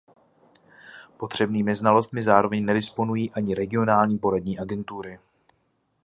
Potřebnými 1.17 1.75
znalostmi 1.75 2.21
zároveň 2.23 2.65
nedisponují 2.65 3.31
ani 3.31 3.55
regionální 3.55 4.17
poradní 4.17 4.59
agentury. 4.59 5.19